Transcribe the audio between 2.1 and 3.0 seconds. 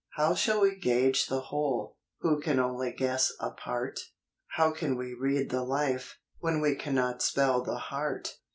who can only